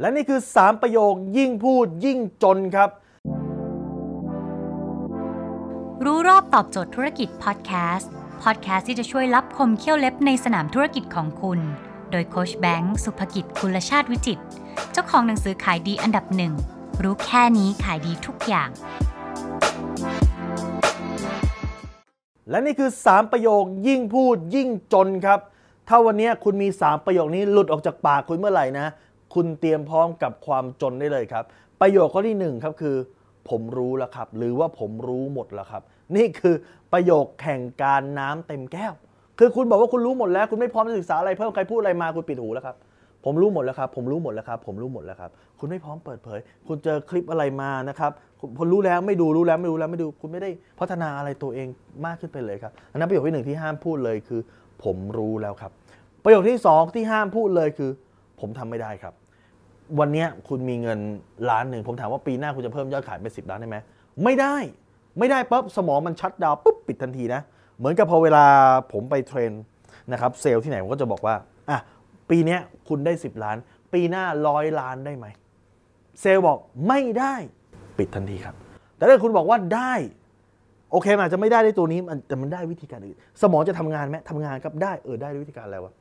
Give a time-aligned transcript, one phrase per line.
[0.00, 2.90] และนี่คือ 3 ประโยคยิ่งพูดยิ่งจนครับ
[6.04, 8.10] รู้รอบตอบโจทย์ธุรกิจพอดแคสต์
[8.42, 11.60] พอดแคสต์ที่จะช่วยรับคมเขี้ยวเล็บในสนามธุรกิจของคุณ
[12.10, 14.42] โดยโคชแบงค์สุภกิจคุณชาติวิจิตร
[14.92, 16.52] เจ้าของหนังสือขายดีอันดับหนึ่ง
[17.02, 18.68] รู้แค่นี้ขายดีทุกอย่าง
[22.50, 25.40] และนี่คือ 3 ประโยคยิ่งพูดยิ่งจนครับ
[25.88, 28.86] ถ้าวันนี้คุณมี 3 ประโยคนี้หลุดออกจากปากคุณเมื่อไหร่นะ
[29.34, 31.44] คุณเตรียมพร้อมกับความจนได้เลยครับ
[31.80, 32.96] ประโยคข้อที่1ครับคือ
[33.50, 35.82] ผมรู้แล้วครับ หรือว่าผมรู้หมดแล้วครับ
[36.16, 36.54] นี่คือ
[36.92, 38.92] ประโยคแข่งการน้ำเต็มแก้ว
[39.38, 42.76] คือคุณบอกว่าคุณรู้หมดแล้ว คุณไม่พร้อมจะศึกษาอะไรเพิ่มใครพูดอะไรมาคุณปิดหูแล้วครับ
[43.24, 48.12] ผมรู้หมดแล้วครับ ผมรู้หมดแล้วครับ ผมรู้หมดแล้วครับ คุณไม่พร้อมเปิดเผย คุณเจอคลิปอะไรมานะครับ
[48.58, 51.68] คุณรู้แล้วไม่ดู รู้แล้วไม่รู้แล้วไม่ดู คุณไม่ได้พัฒนาอะไรตัวเอง
[52.06, 54.40] มากขึ้นไปเลยครับ อันนั้นประโยคที่หนึ่งที่ห้ามพูดเลยคือ
[54.84, 55.72] ผมรู้แล้วครับ
[56.24, 57.90] ประโยคที่สองที่ห้ามพูดเลยคือ
[58.44, 59.14] ผมทำไม่ได้ครับ
[60.00, 60.98] วันนี้คุณมีเงิน
[61.50, 63.76] ล้านหนึ่งผมถามว่าปีหน้าคุณจะเพิ่มยอดขายเป็นสิบล้านได้ไหม
[64.24, 64.56] ไม่ได้
[65.18, 67.40] ไม่ได้ปั๊บสมองมันชัดดาวปุ๊บปิดทันทีนะ
[67.78, 68.44] เหมือนกับพอเวลา
[68.92, 69.52] ผมไปเทรน
[70.12, 71.34] นะครับเซลล์ที่ไหนผมก็จะบอกว่า
[71.70, 71.78] อะ
[72.30, 73.56] ปีนี้คุณได้ 10 ล้าน
[73.92, 75.26] ปีหน้าร้อยล้านได้ไหม
[76.20, 77.34] เซลล์บอกไม่ได้
[77.98, 78.54] ปิดทันทีครับ
[78.96, 79.92] แต่ถ้าคุณบอกว่าได้
[80.94, 85.92] โอเคมันอาจจะไม่ได้ในตัวนี้มันแต่มันได้วิธีการอื่น สมองจะทำงานไหมทำงานครับได้เออได้ด้วยวิธีการอะไรวะ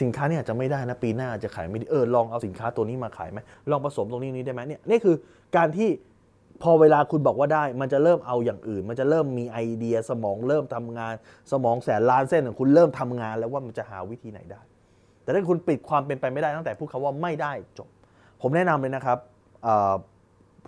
[0.00, 3.38] สินค้าเนี่ยอาจจะไม่ได้นะปีหน้าอาจจะขายไม่ดีเออลองเอาสินค้าตัวนี้มาขายไหม
[3.70, 5.16] ลองผสมตรงนี้นี้ได้ไหมเนี่ยนี่คือ
[5.56, 5.88] การที่
[6.62, 11.14] พอเวลาคุณบอกว่าได้ มันจะเริ่มเอาอย่างอื่น มันจะเริ่มมีไอเดียสมองเริ่มทำงาน
[11.52, 14.60] สมองแสนล้านเส้นของคุณเริ่มทำงานแล้วว่ามันจะหาวิธีไหนได้
[15.22, 17.88] แต่ถ้าคุณปิดความเป็นไปไม่ได้ตั้งแต่พูดคำว่าไม่ได้จบ
[18.42, 19.18] ผมแนะนำเลยนะครับ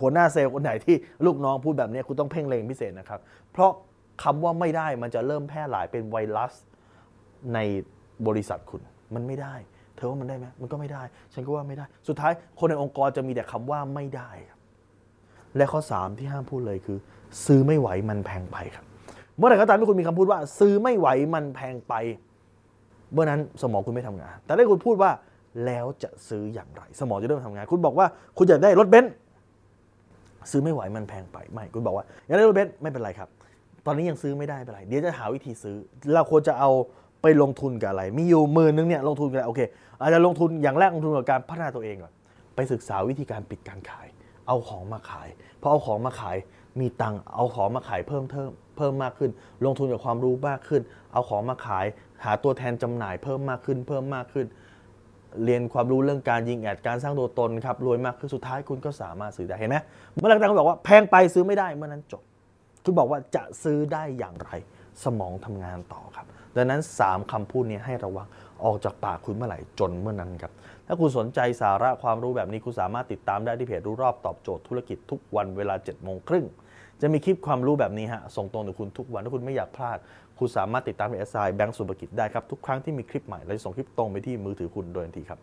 [0.00, 3.20] หัวหน้าเซลล์คนไหนที่ลูกน้องพูดแบบนี้คุณต้องเพ่งเล็งพิเศษนะครับ
[3.52, 3.72] เพราะ
[4.22, 6.52] คำว่าไม่ได้มันจะเริ่มแพร่หลายเป็นไวรัส
[7.54, 7.58] ใน
[8.26, 8.80] บริษัทคุณ
[9.14, 9.54] มันไม่ได้
[9.96, 11.02] เธอว่ามันได้ไหมมันก็ไม่ได้
[11.34, 14.58] ฉันก็ว่าไม่ได้ สุดท้ายคนในองค์กรจะมีแต่คำว่าไม่ได้ครับ
[15.56, 16.98] และข้อ 3 ที่ห้ามพูดเลยคือ
[17.46, 18.84] ซื้อไม่ไหวมันแพงไปครับ
[19.36, 21.94] เมื่อไหร่ก็ตามที่คุณมีคำพูดว่า ซื้อไม่ไหวมันแพงไป
[23.12, 25.10] เมื่อนั้นสมองคุณไม่ทำงาน แต่ถ้าคุณพูดว่า
[25.66, 28.06] แล้วจะซื้ออย่างไร สมองจะเริ่มทำงาน คุณบอกว่า
[28.38, 29.12] คุณอยากได้รถเบนซ์
[30.50, 33.28] ซื้อไม่ไหวมันแพงไปไม่คุณบอกว่าอย่ากได้รเบนซ์ไม่เป็นไรครับ
[33.86, 35.76] ตอนนี้ยังซื้อไม่ได้ไม่เป็นไรเดี๋ยวจะหาวิธีซื้อ
[36.14, 36.70] เราควรจะเอา
[37.22, 39.60] ไปลงทุนกับอะไร มีอยู่หมื่นนึงเนี่ยลงทุนกับอะไรโอเค
[40.00, 42.12] อาจจะลงทุนอย่างแรกลงทุนกับการพัฒนาตัวเองก่อน
[42.54, 44.06] ไปศึกษาวิธีการปิดการขาย
[44.46, 45.28] เอาของมาขาย
[45.60, 46.36] พอเอาของมาขาย
[46.80, 49.30] มีตังค์เอาของมาขายเพิ่มเพิ่มเพิ่มมากขึ้น
[49.64, 50.82] ลงทุนกับความรู้มากขึ้น
[51.12, 51.86] เอาของมาขาย
[52.24, 54.46] หาตัวแทนจำหน่ายเพิ่มมากขึ้นเพิ่มมากขึ้น
[55.44, 59.76] เรียนความรู้เรื่องการยิงแอดการสร้างตัวตนครับรวยมากคือสุดท้ายคุณก็สามารถซื้อได้เห็นไหม
[60.16, 62.22] เมื่อไหร่ก็ตามคุณบอกว่าแพงไปซื้อไม่ได้เมื่อนั้นจบ
[62.84, 64.50] คุณบอกว่าจะซื้อได้อย่างไร
[65.04, 66.26] สมองทำงานต่อครับ
[66.56, 68.26] ดังนั้น 3คำพูดนี้ให้ระวัง
[68.64, 70.52] ออกจากปากคุณเมื่อไหร่จนเมื่อนั้นครับ
[70.86, 76.46] ถ้าคุณสนใจสาระความรู้แบบนี้คุณสามารถติดตามได้ที่เพจรู้รอบตอบโจทย์ธุรกิจทุกวันเวลา7จ็ดโมงครึ่ง
[77.00, 79.98] จะมีคลิปความรู้แบบนี้ฮะส่งตรงถึงคุณทุกวันถ้าคุณไม่อยากพลาด
[80.38, 85.40] คุณสามารถติดตามเพจ SI แบงก์สุภกิจได้ครับทุกครั้งที่มีคลิปใหม่เราจะส่งคลิปตรงไปที่มือถือคุณโดยทันทีครับ